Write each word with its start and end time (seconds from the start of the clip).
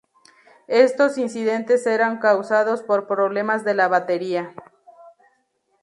Estos 0.65 1.19
incidentes 1.19 1.85
eran 1.85 2.17
causados 2.17 2.81
por 2.81 3.05
problemas 3.05 3.63
de 3.63 3.75
la 3.75 3.87
batería. 3.87 4.55